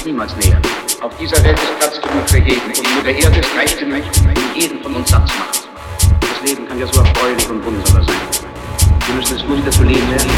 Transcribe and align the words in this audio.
uns 0.00 0.06
niemals 0.06 0.32
näher. 0.36 0.60
Auf 1.02 1.12
dieser 1.20 1.42
Welt 1.44 1.58
ist 1.58 1.78
Platz 1.78 2.00
genug 2.00 2.24
für 2.28 2.38
jeden 2.38 2.72
und 2.72 2.96
Mutter 2.96 3.12
Erde 3.12 3.40
ist 3.40 3.52
reich 3.56 3.76
genug, 3.76 4.00
um 4.00 4.54
jeden 4.56 4.82
von 4.82 4.94
uns 4.96 5.10
satt 5.10 5.28
zu 5.28 5.36
machen. 5.36 5.68
Das 6.20 6.40
Leben 6.48 6.68
kann 6.68 6.78
ja 6.80 6.86
so 6.86 7.00
erfreulich 7.00 7.44
und 7.50 7.60
wunderbar 7.64 8.02
sein. 8.04 8.22
Wir 9.06 9.14
müssen 9.14 9.36
es 9.36 9.44
nur 9.44 9.58
wieder 9.58 9.70
zu 9.70 9.84
leben 9.84 10.08
lernen. 10.08 10.32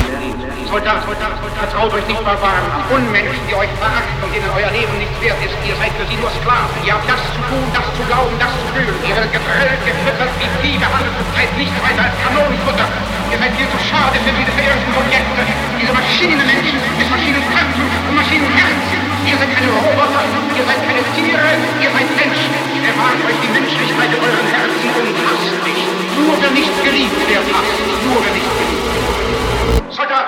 Soldat, 0.67 1.05
Soldat, 1.05 1.37
Soldat, 1.39 1.69
traut 1.71 1.93
euch 1.95 2.07
nicht 2.09 2.19
an. 2.19 2.65
Unmenschen, 2.91 3.39
die 3.47 3.55
euch 3.55 3.69
verachten 3.79 4.19
und 4.25 4.33
denen 4.35 4.51
euer 4.57 4.73
Leben 4.73 4.95
nichts 4.99 5.15
wert 5.21 5.39
ist. 5.45 5.55
Ihr 5.69 5.77
seid 5.77 5.93
für 5.95 6.07
sie 6.11 6.17
nur 6.17 6.33
Sklaven. 6.43 6.75
Ihr 6.83 6.95
habt 6.97 7.07
das 7.07 7.21
zu 7.21 7.41
tun, 7.47 7.67
das 7.77 7.87
zu 7.93 8.03
glauben, 8.09 8.35
das 8.41 8.51
zu 8.57 8.67
fühlen. 8.73 8.97
Ihr 9.05 9.15
werdet 9.15 9.31
gebrüllt, 9.31 9.83
gefüttert, 9.85 10.33
wie 10.41 10.51
Vieh 10.59 10.79
behandelt 10.81 11.13
und 11.13 11.29
seid 11.37 11.51
nicht 11.61 11.77
weiter 11.85 12.09
als 12.09 12.17
Kanonenfutter. 12.25 12.89
Ihr 13.31 13.39
seid 13.39 13.53
viel 13.55 13.69
zu 13.69 13.79
schade 13.85 14.17
für 14.27 14.33
diese 14.33 14.53
verirrten 14.59 14.95
Objekte. 14.97 15.43
Diese 15.77 15.93
Maschinenmenschen 15.93 16.79
mit 16.99 17.07
Maschinenköpfen 17.13 17.87
und 18.09 18.15
Maschinenherzen. 18.17 18.92
Ihr 19.33 19.39
seid 19.39 19.49
keine 19.57 19.73
Roboter, 19.73 20.25
ihr 20.53 20.65
seid 20.69 20.81
keine 20.85 21.03
Tiere, 21.17 21.49
ihr 21.81 21.91
seid 21.91 22.09
Menschen. 22.21 22.53
Bewahrt 22.85 23.21
euch 23.25 23.39
die 23.41 23.53
Menschlichkeit 23.57 24.11
in 24.13 24.21
euren 24.21 24.49
Herzen 24.53 24.89
und 24.93 25.17
hasst 25.25 25.57
nicht. 25.65 25.89
Nur 26.21 26.37
wer 26.37 26.51
nicht 26.53 26.77
geliebt 26.85 27.17
wird, 27.17 27.47
hasst. 27.57 27.81
Nur 28.05 28.21
wer 28.21 28.33
nicht 28.37 28.53
geliebt. 28.61 29.93
Soldat, 29.93 30.27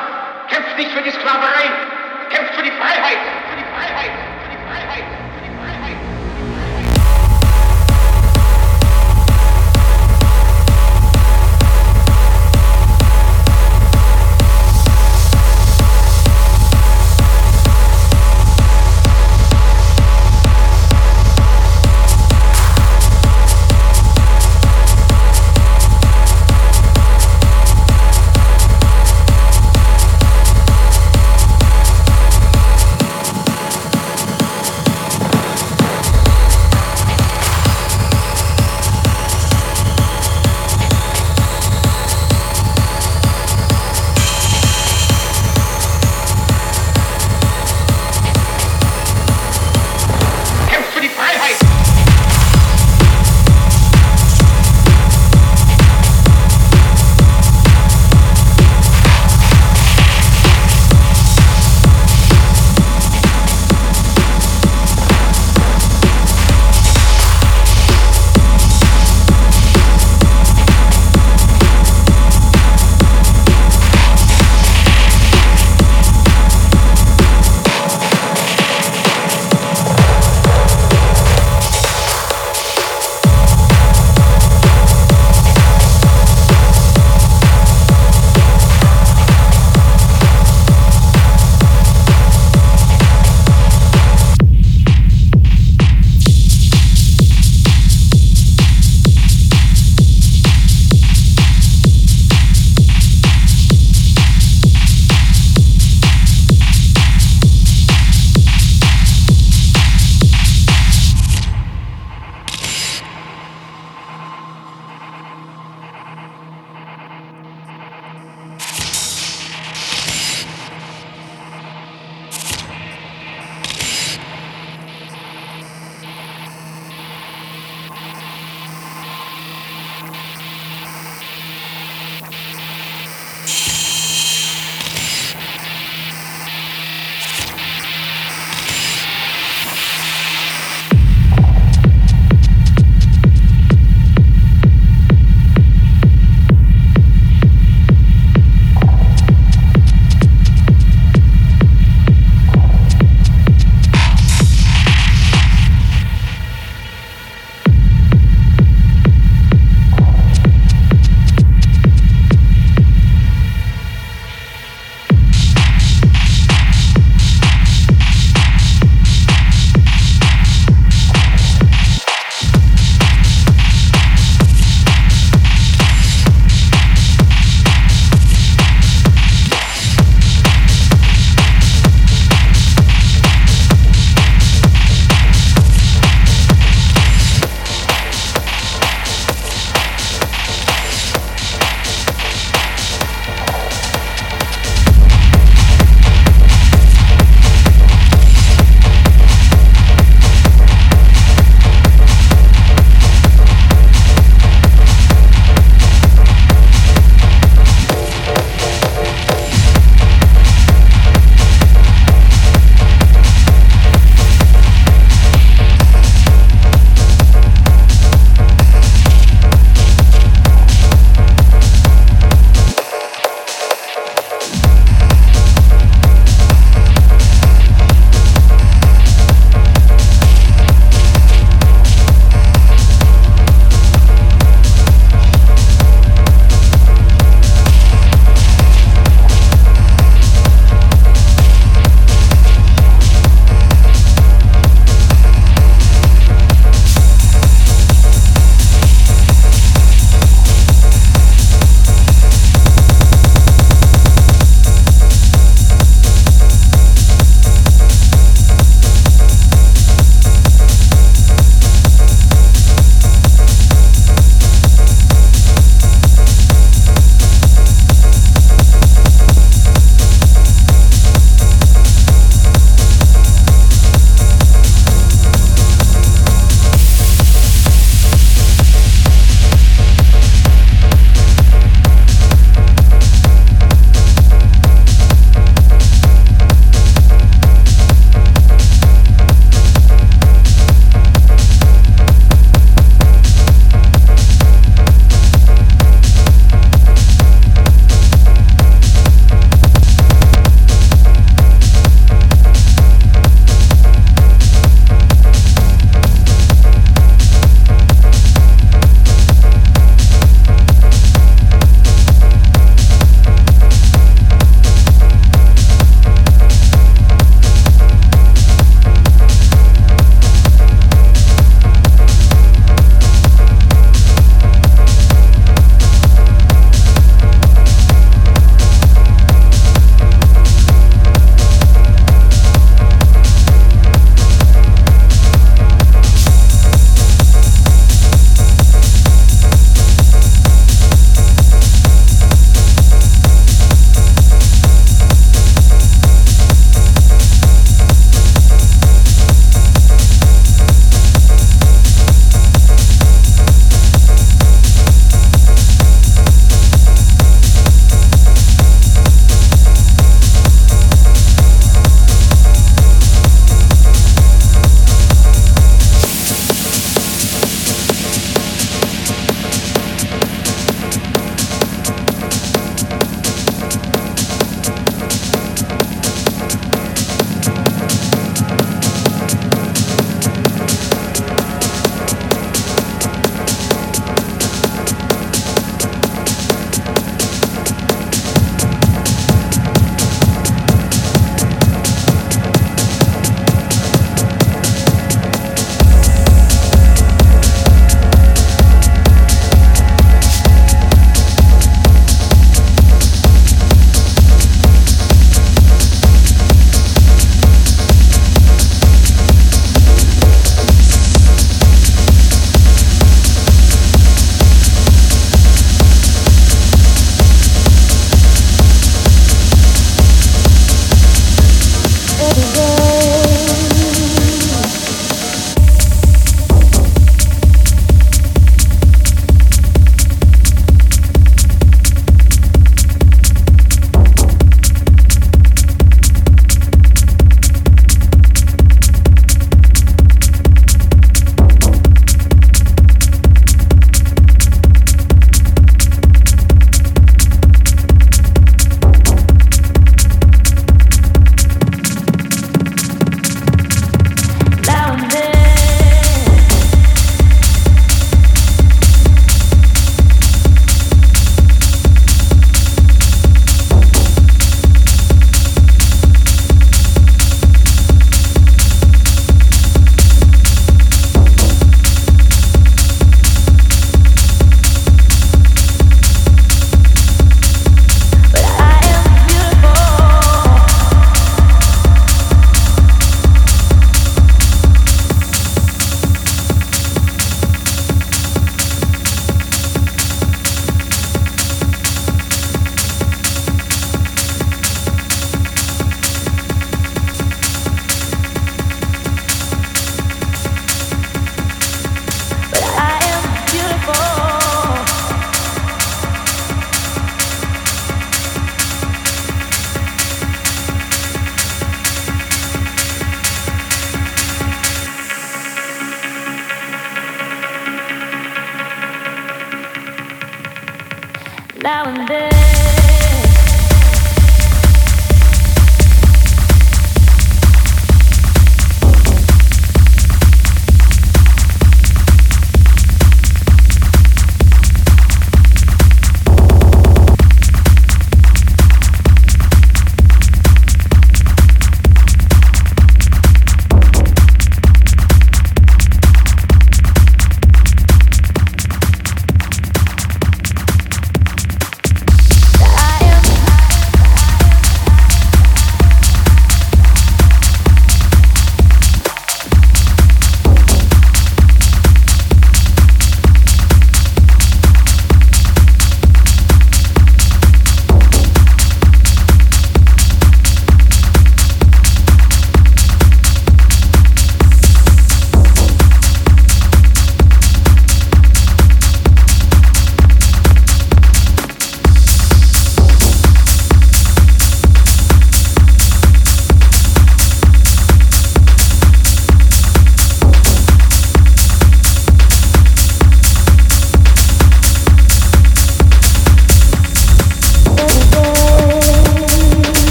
Kämpft 0.48 0.76
nicht 0.76 0.90
für 0.92 1.02
die 1.02 1.10
Sklaverei, 1.10 1.70
kämpft 2.30 2.54
für 2.54 2.62
die 2.62 2.70
Freiheit, 2.70 3.18
für 3.50 3.56
die 3.56 3.64
Freiheit, 3.64 4.12
für 4.44 4.50
die 4.50 4.62
Freiheit. 4.68 5.23